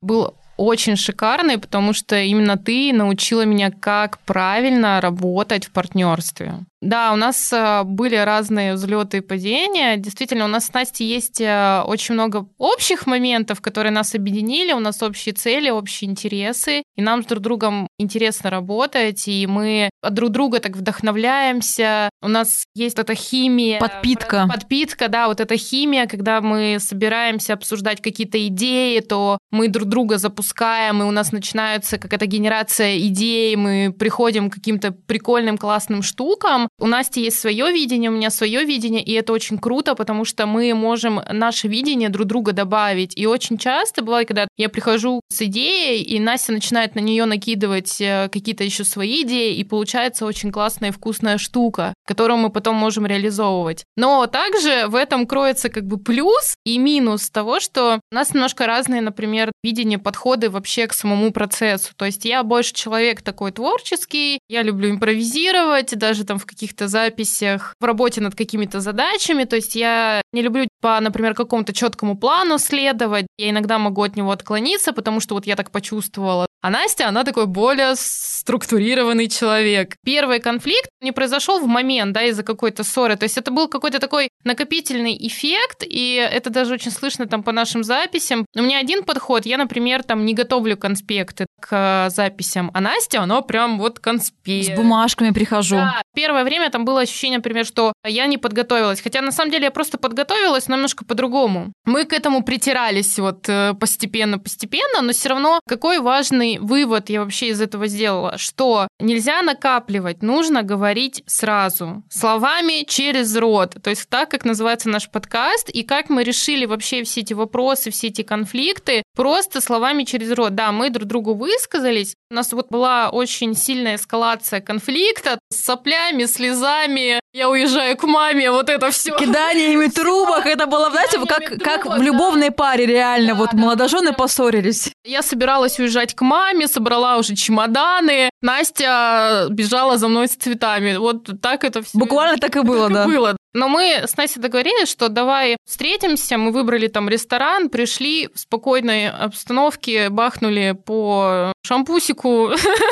[0.00, 6.60] был очень шикарный, потому что именно ты научила меня, как правильно работать в партнерстве.
[6.84, 9.96] Да, у нас э, были разные взлеты и падения.
[9.96, 14.72] Действительно, у нас с Настей есть э, очень много общих моментов, которые нас объединили.
[14.72, 16.82] У нас общие цели, общие интересы.
[16.94, 19.26] И нам с друг другом интересно работать.
[19.28, 22.10] И мы от друг друга так вдохновляемся.
[22.20, 23.80] У нас есть эта химия.
[23.80, 24.46] Подпитка.
[24.46, 30.18] Подпитка, да, вот эта химия, когда мы собираемся обсуждать какие-то идеи, то мы друг друга
[30.18, 36.68] запускаем, и у нас начинается какая-то генерация идей, мы приходим к каким-то прикольным, классным штукам,
[36.80, 40.46] у Насти есть свое видение, у меня свое видение, и это очень круто, потому что
[40.46, 43.16] мы можем наше видение друг друга добавить.
[43.16, 48.00] И очень часто бывает, когда я прихожу с идеей, и Настя начинает на нее накидывать
[48.00, 52.76] э, какие-то еще свои идеи, и получается очень классная и вкусная штука, которую мы потом
[52.76, 53.84] можем реализовывать.
[53.96, 58.66] Но также в этом кроется как бы плюс и минус того, что у нас немножко
[58.66, 61.92] разные, например, видения, подходы вообще к самому процессу.
[61.96, 66.88] То есть я больше человек такой творческий, я люблю импровизировать, даже там в каких каких-то
[66.88, 69.44] записях, в работе над какими-то задачами.
[69.44, 73.26] То есть я не люблю по, например, какому-то четкому плану следовать.
[73.38, 76.46] Я иногда могу от него отклониться, потому что вот я так почувствовала.
[76.62, 79.96] А Настя, она такой более структурированный человек.
[80.02, 83.16] Первый конфликт не произошел в момент, да, из-за какой-то ссоры.
[83.16, 87.52] То есть это был какой-то такой накопительный эффект, и это даже очень слышно там по
[87.52, 88.46] нашим записям.
[88.56, 91.44] У меня один подход, я, например, там не готовлю конспекты.
[91.66, 94.74] К записям, а Настя, она прям вот конспект.
[94.74, 95.76] С бумажками прихожу.
[95.76, 96.02] Да.
[96.14, 99.00] Первое время там было ощущение, например, что я не подготовилась.
[99.00, 101.72] Хотя на самом деле я просто подготовилась немножко по-другому.
[101.86, 103.48] Мы к этому притирались вот
[103.80, 110.22] постепенно-постепенно, но все равно какой важный вывод я вообще из этого сделала, что нельзя накапливать,
[110.22, 113.76] нужно говорить сразу, словами через рот.
[113.82, 117.90] То есть так, как называется наш подкаст, и как мы решили вообще все эти вопросы,
[117.90, 120.54] все эти конфликты, просто словами через рот.
[120.54, 126.24] Да, мы друг другу высказались, у нас вот была очень сильная эскалация конфликта с соплями,
[126.24, 127.20] слезами.
[127.32, 129.16] Я уезжаю к маме, вот это все.
[129.16, 130.46] Киданиями трубок.
[130.46, 133.28] Это было, знаете, как, как в любовной паре реально.
[133.28, 134.12] Да, вот да, молодожены да.
[134.12, 134.90] поссорились.
[135.04, 138.30] Я собиралась уезжать к маме, собрала уже чемоданы.
[138.42, 140.96] Настя бежала за мной с цветами.
[140.96, 141.96] Вот так это все.
[141.98, 143.04] Буквально так и было, так да.
[143.04, 143.36] И было.
[143.54, 149.08] Но мы с Настей договорились, что давай встретимся, мы выбрали там ресторан, пришли в спокойной
[149.08, 152.50] обстановке, бахнули по шампусику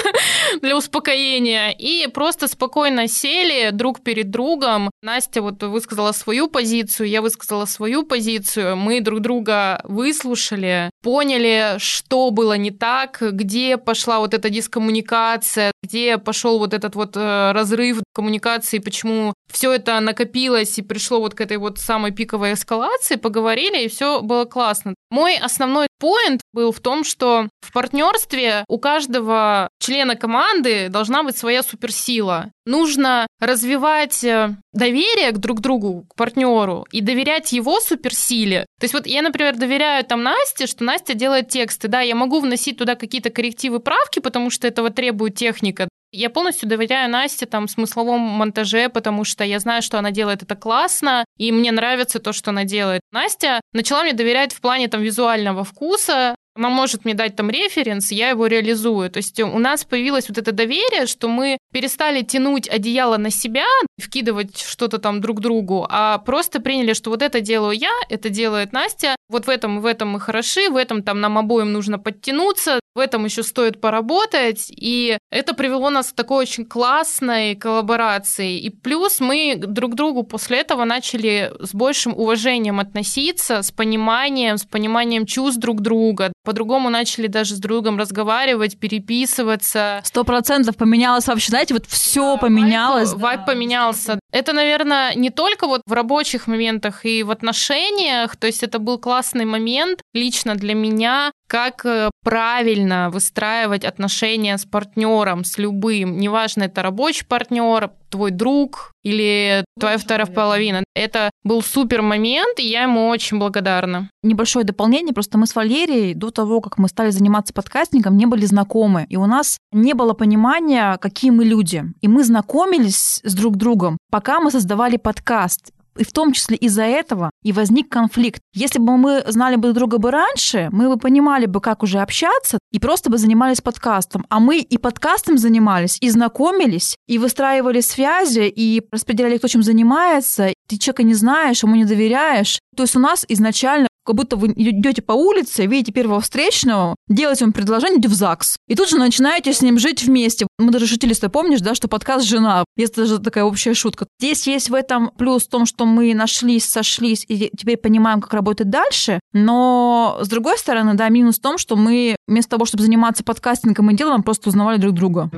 [0.62, 4.90] для успокоения и просто спокойно сели друг перед другом.
[5.02, 12.30] Настя вот высказала свою позицию, я высказала свою позицию, мы друг друга выслушали, поняли, что
[12.30, 18.02] было не так, где пошла вот эта дискоммуникация, где пошел вот этот вот э, разрыв
[18.14, 23.84] коммуникации, почему все это накопилось и пришло вот к этой вот самой пиковой эскалации, поговорили,
[23.84, 24.94] и все было классно.
[25.10, 31.36] Мой основной поинт был в том, что в партнерстве у каждого члена команды должна быть
[31.36, 32.50] своя суперсила.
[32.66, 38.66] Нужно развивать э, доверие к друг другу, к партнеру, и доверять его суперсиле.
[38.80, 41.86] То есть вот я, например, доверяю там Насте, что Настя делает тексты.
[41.86, 45.88] Да, я могу вносить туда какие-то коррективы, правки, потому что этого требует техника.
[46.12, 50.54] Я полностью доверяю Насте там смысловом монтаже, потому что я знаю, что она делает это
[50.54, 53.00] классно, и мне нравится то, что она делает.
[53.12, 58.12] Настя начала мне доверять в плане там визуального вкуса, она может мне дать там референс,
[58.12, 59.10] я его реализую.
[59.10, 63.64] То есть у нас появилось вот это доверие, что мы перестали тянуть одеяло на себя,
[63.98, 68.72] вкидывать что-то там друг другу, а просто приняли, что вот это делаю я, это делает
[68.72, 71.98] Настя, вот в этом и в этом мы хороши, в этом там нам обоим нужно
[71.98, 78.58] подтянуться, в этом еще стоит поработать, и это привело нас к такой очень классной коллаборации.
[78.58, 84.58] И плюс мы друг к другу после этого начали с большим уважением относиться, с пониманием,
[84.58, 86.32] с пониманием чувств друг друга.
[86.44, 90.00] По-другому начали даже с другом разговаривать, переписываться.
[90.04, 93.12] Сто процентов поменялось вообще, знаете, вот все поменялось.
[93.12, 94.18] Вайп, вайп поменялся.
[94.32, 98.98] Это, наверное, не только вот в рабочих моментах и в отношениях, то есть это был
[98.98, 106.62] классный момент лично для меня, как э, правильно выстраивать отношения с партнером, с любым, неважно,
[106.62, 110.82] это рабочий партнер, твой друг или твоя вторая половина.
[110.94, 114.08] Это был супер момент, и я ему очень благодарна.
[114.22, 118.46] Небольшое дополнение, просто мы с Валерией до того, как мы стали заниматься подкастингом, не были
[118.46, 121.84] знакомы, и у нас не было понимания, какие мы люди.
[122.00, 125.70] И мы знакомились с друг другом, пока мы создавали подкаст.
[125.96, 128.40] И в том числе из-за этого и возник конфликт.
[128.54, 131.98] Если бы мы знали бы друг друга бы раньше, мы бы понимали бы, как уже
[131.98, 134.24] общаться, и просто бы занимались подкастом.
[134.28, 140.52] А мы и подкастом занимались, и знакомились, и выстраивали связи, и распределяли, кто чем занимается.
[140.68, 142.58] Ты человека не знаешь, ему не доверяешь.
[142.76, 147.44] То есть у нас изначально как будто вы идете по улице, видите первого встречного, делаете
[147.44, 148.56] ему предложение, идите в ЗАГС.
[148.68, 150.46] И тут же начинаете с ним жить вместе.
[150.58, 152.64] Мы даже шутили, ты помнишь, да, что подкаст «Жена».
[152.76, 154.06] Есть даже такая общая шутка.
[154.18, 158.34] Здесь есть в этом плюс в том, что мы нашлись, сошлись и теперь понимаем, как
[158.34, 159.20] работать дальше.
[159.32, 163.90] Но, с другой стороны, да, минус в том, что мы вместо того, чтобы заниматься подкастингом
[163.90, 165.30] и делом, просто узнавали друг друга.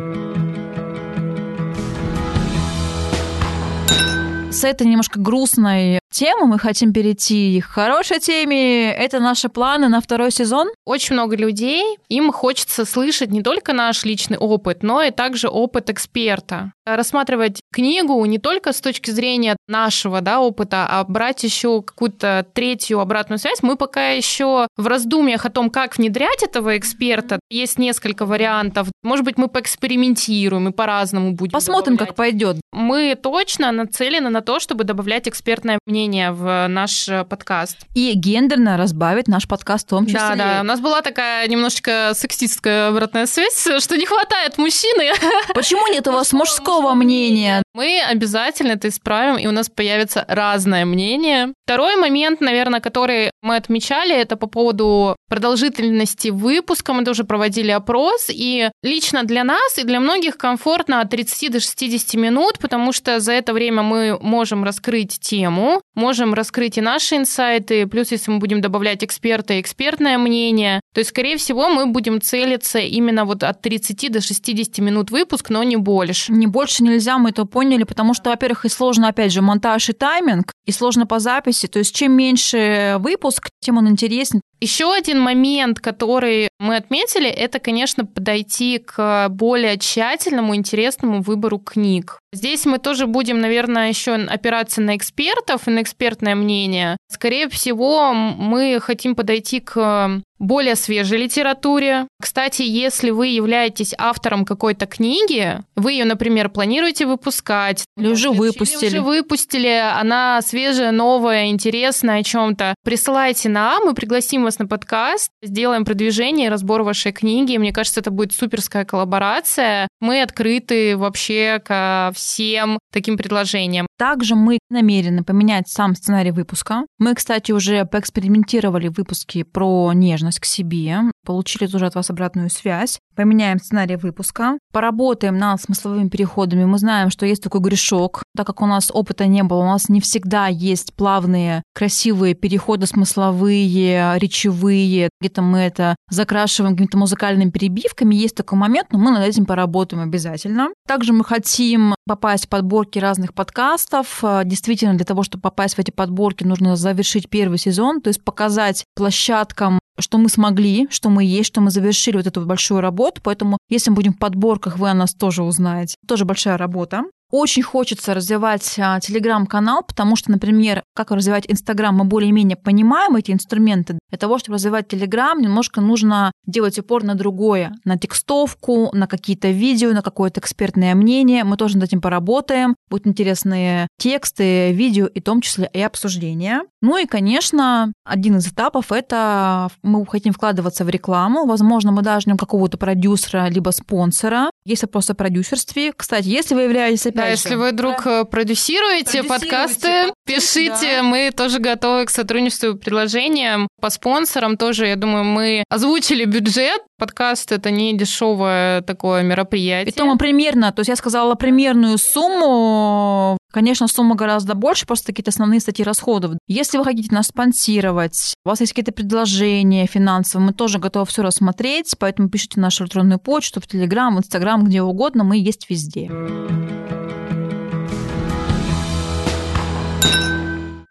[4.51, 8.93] С этой немножко грустной темы мы хотим перейти к хорошей теме.
[8.93, 10.69] Это наши планы на второй сезон.
[10.87, 15.91] Очень много людей, им хочется слышать не только наш личный опыт, но и также опыт
[15.91, 16.73] эксперта.
[16.87, 23.01] Рассматривать книгу не только с точки зрения нашего да, опыта, а брать еще какую-то третью
[23.01, 23.63] обратную связь.
[23.63, 27.41] Мы пока еще в раздумьях о том, как внедрять этого эксперта.
[27.51, 28.89] Есть несколько вариантов.
[29.03, 31.53] Может быть, мы поэкспериментируем и по-разному будем.
[31.53, 32.09] Посмотрим, добавлять.
[32.09, 32.61] как пойдет.
[32.73, 37.79] Мы точно нацелены на то, чтобы добавлять экспертное мнение в наш э, подкаст.
[37.95, 40.21] И гендерно разбавить наш подкаст в том числе.
[40.21, 40.61] Да, да.
[40.61, 45.13] У нас была такая немножечко сексистская обратная связь, что не хватает мужчины.
[45.55, 47.63] Почему нет у вас мужского мнения?
[47.75, 51.53] Мы обязательно это исправим, и у нас появится разное мнение.
[51.65, 56.93] Второй момент, наверное, который мы отмечали, это по поводу продолжительности выпуска.
[56.93, 61.61] Мы тоже проводили опрос, и лично для нас и для многих комфортно от 30 до
[61.61, 67.17] 60 минут, потому что за это время мы можем раскрыть тему, можем раскрыть и наши
[67.17, 71.87] инсайты, плюс если мы будем добавлять эксперта и экспертное мнение, то есть, скорее всего, мы
[71.87, 76.33] будем целиться именно вот от 30 до 60 минут выпуск, но не больше.
[76.33, 79.93] Не больше нельзя, мы это поняли, потому что, во-первых, и сложно, опять же, монтаж и
[79.93, 81.67] тайминг, и сложно по записи.
[81.67, 84.41] То есть, чем меньше выпуск, тем он интереснее.
[84.61, 92.19] Еще один момент, который мы отметили, это, конечно, подойти к более тщательному, интересному выбору книг.
[92.33, 96.97] Здесь мы тоже будем, наверное, еще опираться на экспертов и на экспертное мнение.
[97.11, 102.07] Скорее всего, мы хотим подойти к более свежей литературе.
[102.21, 108.91] Кстати, если вы являетесь автором какой-то книги, вы ее, например, планируете выпускать, или уже выпустили,
[108.91, 114.67] или уже выпустили, она свежая, новая, интересная о чем-то, присылайте нам, мы пригласим вас на
[114.67, 117.57] подкаст, сделаем продвижение и разбор вашей книги.
[117.57, 119.89] Мне кажется, это будет суперская коллаборация.
[120.01, 123.87] Мы открыты вообще ко всем таким предложениям.
[123.99, 126.87] Также мы намерены поменять сам сценарий выпуска.
[126.99, 132.99] Мы, кстати, уже поэкспериментировали выпуски про нежность к себе, получили тоже от вас обратную связь.
[133.17, 136.65] Поменяем сценарий выпуска, поработаем над смысловыми переходами.
[136.65, 139.89] Мы знаем, что есть такой грешок, так как у нас опыта не было, у нас
[139.89, 145.09] не всегда есть плавные, красивые переходы смысловые, речевые.
[145.21, 148.17] Где-то мы это закрашиваем какими-то музыкальными перебивками.
[148.17, 150.71] Есть такой момент, но мы над этим поработаем обязательно.
[150.89, 154.23] Также мы хотим попасть в подборки разных подкастов.
[154.45, 158.85] Действительно, для того, чтобы попасть в эти подборки, нужно завершить первый сезон, то есть показать
[158.97, 163.21] площадкам что мы смогли, что мы есть, что мы завершили вот эту большую работу.
[163.23, 165.97] Поэтому, если мы будем в подборках, вы о нас тоже узнаете.
[166.07, 167.05] Тоже большая работа.
[167.31, 173.33] Очень хочется развивать а, телеграм-канал, потому что, например, как развивать Инстаграм, мы более-менее понимаем эти
[173.33, 173.99] инструменты.
[174.11, 179.51] Для того, чтобы развивать телеграм, немножко нужно делать упор на другое, на текстовку, на какие-то
[179.51, 181.43] видео, на какое-то экспертное мнение.
[181.45, 182.77] Мы тоже над этим поработаем.
[182.89, 186.63] Будут интересные тексты, видео и в том числе и обсуждения.
[186.81, 191.47] Ну и, конечно, один из этапов— это мы хотим вкладываться в рекламу.
[191.47, 194.51] Возможно, мы даже какого-то продюсера либо спонсора.
[194.65, 195.93] Есть вопрос о продюсерстве.
[195.93, 198.21] Кстати, если вы являетесь да, если вы вдруг да.
[198.21, 201.03] Э, продюсируете, продюсируете подкасты, пишите, да.
[201.03, 203.69] мы тоже готовы к сотрудничеству и предложениям.
[203.81, 206.83] По спонсорам тоже, я думаю, мы озвучили бюджет.
[206.99, 209.93] Подкаст это не дешевое такое мероприятие.
[209.93, 215.13] И то мы примерно, то есть я сказала примерную сумму, Конечно, сумма гораздо больше, просто
[215.13, 216.33] какие-то основные статьи расходов.
[216.49, 221.23] Если вы хотите нас спонсировать, у вас есть какие-то предложения финансовые, мы тоже готовы все
[221.23, 226.11] рассмотреть, поэтому пишите нашу электронную почту в Телеграм, в Инстаграм, где угодно, мы есть везде.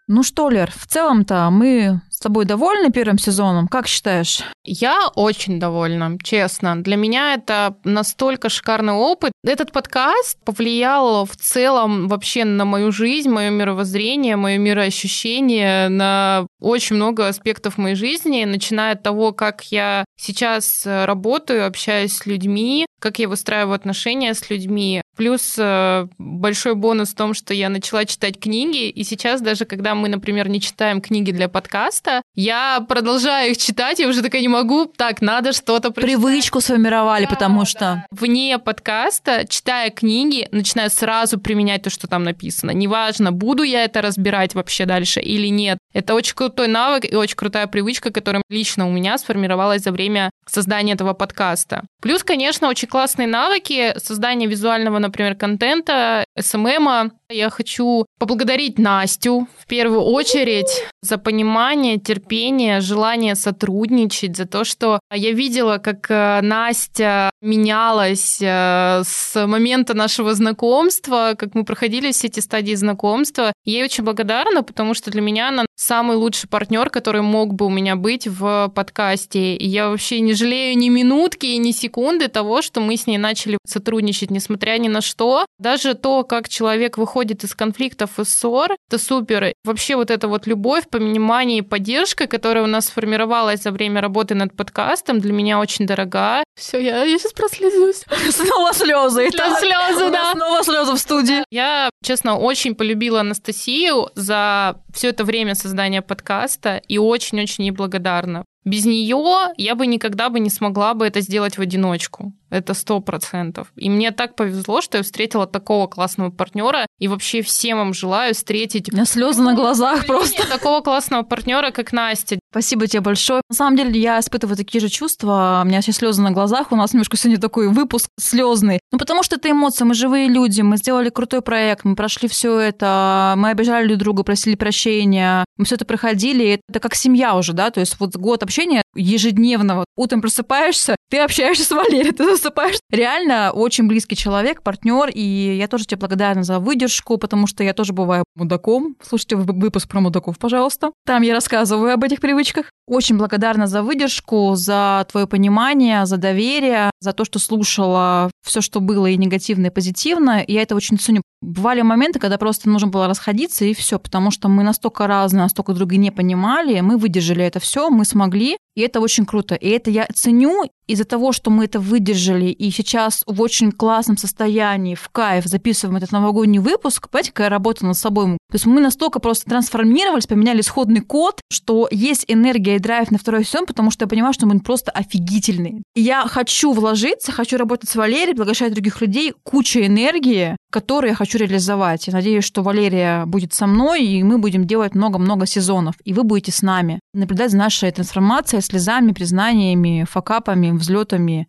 [0.06, 3.66] Ну что, Лер, в целом-то мы с тобой довольны первым сезоном?
[3.66, 4.42] Как считаешь?
[4.62, 6.80] Я очень довольна, честно.
[6.80, 9.32] Для меня это настолько шикарный опыт.
[9.42, 16.94] Этот подкаст повлиял в целом вообще на мою жизнь, мое мировоззрение, мое мироощущение, на очень
[16.96, 23.18] много аспектов моей жизни, начиная от того, как я сейчас работаю, общаюсь с людьми, как
[23.18, 25.02] я выстраиваю отношения с людьми.
[25.16, 29.94] Плюс э, большой бонус в том, что я начала читать книги, и сейчас даже когда
[29.94, 32.03] мы, например, не читаем книги для подкаста,
[32.34, 36.20] я продолжаю их читать, я уже такая не могу, так, надо что-то прочитать.
[36.20, 37.66] Привычку сформировали, да, потому да.
[37.66, 38.06] что...
[38.10, 42.70] Вне подкаста, читая книги, начинаю сразу применять то, что там написано.
[42.72, 45.78] Неважно, буду я это разбирать вообще дальше или нет.
[45.94, 50.30] Это очень крутой навык и очень крутая привычка, которая лично у меня сформировалась за время
[50.46, 51.84] создания этого подкаста.
[52.02, 57.12] Плюс, конечно, очень классные навыки создания визуального например, контента, СММа.
[57.30, 65.00] Я хочу поблагодарить Настю в первую очередь за понимание, терпение, желание сотрудничать, за то, что
[65.12, 72.26] я видела, как э, Настя менялась э, с момента нашего знакомства, как мы проходили все
[72.26, 73.52] эти стадии знакомства.
[73.64, 77.70] Ей очень благодарна, потому что для меня она самый лучший партнер, который мог бы у
[77.70, 79.56] меня быть в подкасте.
[79.56, 83.18] И я вообще не жалею ни минутки и ни секунды того, что мы с ней
[83.18, 85.46] начали сотрудничать, несмотря ни на что.
[85.58, 89.54] Даже то, как человек выходит из конфликтов и ссор, это супер.
[89.64, 94.34] Вообще вот эта вот любовь, понимание и поддержка, которая у нас сформировалась за время работы
[94.34, 96.43] над подкастом, для меня очень дорога.
[96.56, 98.04] Все, я, я сейчас прослезюсь.
[98.30, 99.30] Снова слезы.
[99.36, 100.32] Да, слезы, да.
[100.32, 101.44] Снова слезы в студии.
[101.50, 108.44] Я, честно, очень полюбила Анастасию за все это время создания подкаста и очень-очень ей благодарна.
[108.64, 112.32] Без нее я бы никогда бы не смогла бы это сделать в одиночку.
[112.54, 113.72] Это сто процентов.
[113.74, 116.86] И мне так повезло, что я встретила такого классного партнера.
[117.00, 118.92] И вообще всем вам желаю встретить...
[118.92, 120.48] У меня слезы на глазах просто.
[120.48, 122.38] Такого классного партнера, как Настя.
[122.52, 123.42] Спасибо тебе большое.
[123.50, 125.62] На самом деле я испытываю такие же чувства.
[125.64, 126.70] У меня сейчас слезы на глазах.
[126.70, 128.78] У нас немножко сегодня такой выпуск слезный.
[128.92, 129.82] Ну, потому что это эмоции.
[129.82, 130.60] Мы живые люди.
[130.60, 131.84] Мы сделали крутой проект.
[131.84, 133.34] Мы прошли все это.
[133.36, 135.44] Мы обижали друг друга, просили прощения.
[135.56, 136.60] Мы все это проходили.
[136.68, 137.72] Это как семья уже, да?
[137.72, 139.84] То есть вот год общения ежедневного.
[139.96, 142.76] Утром просыпаешься, ты общаешься с Валерией, ты засыпаешь.
[142.90, 145.08] Реально очень близкий человек, партнер.
[145.12, 148.96] И я тоже тебе благодарна за выдержку, потому что я тоже бываю мудаком.
[149.02, 150.92] Слушайте выпуск про мудаков, пожалуйста.
[151.06, 152.70] Там я рассказываю об этих привычках.
[152.86, 158.80] Очень благодарна за выдержку, за твое понимание, за доверие, за то, что слушала все, что
[158.80, 160.44] было и негативно, и позитивно.
[160.46, 161.22] Я это очень ценю.
[161.44, 165.72] Бывали моменты, когда просто нужно было расходиться, и все, потому что мы настолько разные, настолько
[165.72, 169.54] друг друга не понимали, мы выдержали это все, мы смогли, и это очень круто.
[169.54, 174.16] И это я ценю из-за того, что мы это выдержали, и сейчас в очень классном
[174.16, 178.38] состоянии, в кайф записываем этот новогодний выпуск, понимаете, какая работа над собой.
[178.54, 183.18] То есть мы настолько просто трансформировались, поменяли исходный код, что есть энергия и драйв на
[183.18, 185.82] второй сезон, потому что я понимаю, что мы просто офигительные.
[185.96, 191.16] И я хочу вложиться, хочу работать с Валерией, приглашать других людей, куча энергии, которую я
[191.16, 192.06] хочу реализовать.
[192.06, 196.22] Я надеюсь, что Валерия будет со мной, и мы будем делать много-много сезонов, и вы
[196.22, 201.48] будете с нами, наблюдать за нашей трансформацией, слезами, признаниями, факапами, взлетами.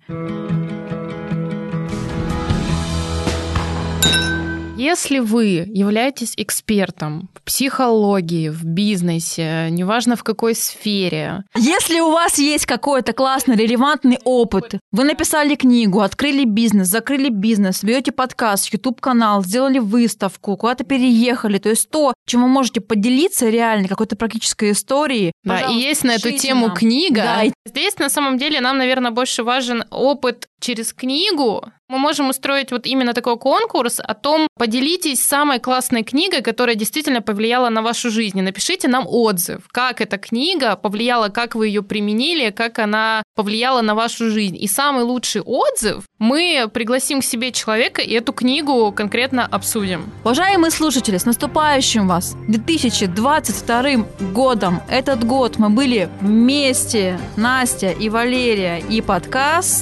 [4.78, 11.44] Если вы являетесь экспертом в психологии, в бизнесе, неважно в какой сфере.
[11.56, 17.84] Если у вас есть какой-то классный, релевантный опыт, вы написали книгу, открыли бизнес, закрыли бизнес,
[17.84, 23.88] ведете подкаст, YouTube-канал, сделали выставку, куда-то переехали, то есть то, чем вы можете поделиться реально,
[23.88, 25.32] какой-то практической историей.
[25.46, 27.24] Да, и есть на эту тему книга.
[27.24, 27.44] Да.
[27.66, 32.88] Здесь на самом деле нам, наверное, больше важен опыт через книгу, мы можем устроить вот
[32.88, 38.42] именно такой конкурс о том, поделитесь самой классной книгой, которая действительно повлияла на вашу жизнь.
[38.42, 43.94] Напишите нам отзыв, как эта книга повлияла, как вы ее применили, как она повлияла на
[43.94, 44.58] вашу жизнь.
[44.60, 50.12] И самый лучший отзыв мы пригласим к себе человека и эту книгу конкретно обсудим.
[50.24, 54.82] Уважаемые слушатели, с наступающим вас 2022 годом.
[54.90, 59.82] Этот год мы были вместе, Настя и Валерия, и подкаст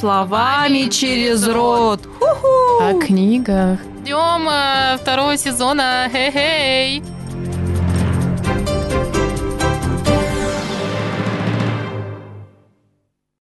[0.73, 1.99] «Словами через рот».
[2.81, 3.79] О книгах.
[4.01, 6.09] Ждем э, второго сезона.
[6.11, 7.03] Хей-хей!